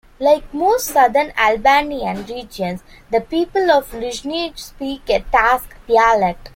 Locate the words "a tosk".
5.09-5.75